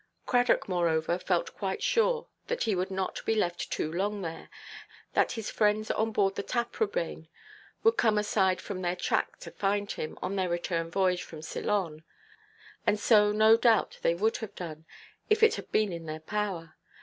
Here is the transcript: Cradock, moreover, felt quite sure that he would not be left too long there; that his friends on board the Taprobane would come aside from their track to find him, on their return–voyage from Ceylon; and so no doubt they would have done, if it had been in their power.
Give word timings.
Cradock, 0.25 0.67
moreover, 0.67 1.19
felt 1.19 1.53
quite 1.53 1.83
sure 1.83 2.27
that 2.47 2.63
he 2.63 2.73
would 2.73 2.89
not 2.89 3.23
be 3.23 3.35
left 3.35 3.69
too 3.71 3.91
long 3.93 4.23
there; 4.23 4.49
that 5.13 5.33
his 5.33 5.51
friends 5.51 5.91
on 5.91 6.11
board 6.11 6.33
the 6.33 6.41
Taprobane 6.41 7.27
would 7.83 7.97
come 7.97 8.17
aside 8.17 8.59
from 8.61 8.81
their 8.81 8.95
track 8.95 9.37
to 9.41 9.51
find 9.51 9.91
him, 9.91 10.17
on 10.19 10.35
their 10.37 10.49
return–voyage 10.49 11.21
from 11.21 11.43
Ceylon; 11.43 12.03
and 12.87 12.99
so 12.99 13.31
no 13.31 13.55
doubt 13.55 13.99
they 14.01 14.15
would 14.15 14.37
have 14.37 14.55
done, 14.55 14.85
if 15.29 15.43
it 15.43 15.53
had 15.53 15.71
been 15.71 15.93
in 15.93 16.07
their 16.07 16.19
power. 16.19 16.75